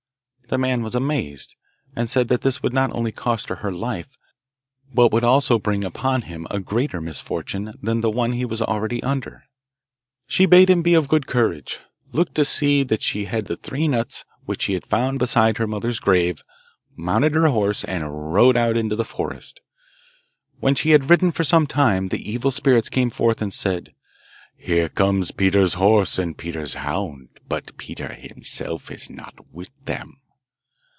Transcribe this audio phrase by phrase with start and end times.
[0.47, 1.55] The man was amazed,
[1.95, 4.17] and said that this would not only cost her her life,
[4.93, 9.01] but would also bring upon him a greater misfortune than the one he was already
[9.01, 9.45] under.
[10.27, 11.79] She bade him be of good courage,
[12.11, 15.67] looked to see that she had the three nuts which she had found beside her
[15.67, 16.43] mother's grave,
[16.97, 19.61] mounted her horse, and rode out into the forest.
[20.59, 23.93] When she had ridden for some time the evil spirits came forth and said,
[24.57, 30.17] 'Here comes Peter's horse and Peter's hound; but Peter himself is not with them.